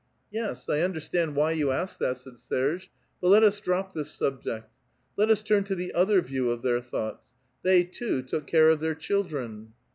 [0.31, 2.89] "Yes, I understand why you ask that," said Serge;'■'
[3.21, 4.67] but let us drop this subject.
[5.15, 7.31] Let us turn to tiie other view of their thoughts.
[7.61, 9.73] They, too, took care of their children."